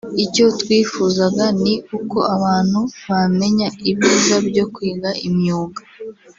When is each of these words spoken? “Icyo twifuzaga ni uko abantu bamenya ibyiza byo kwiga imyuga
“Icyo 0.25 0.45
twifuzaga 0.59 1.45
ni 1.63 1.73
uko 1.97 2.17
abantu 2.35 2.79
bamenya 3.09 3.67
ibyiza 3.89 4.35
byo 4.47 4.65
kwiga 4.73 5.09
imyuga 5.27 5.79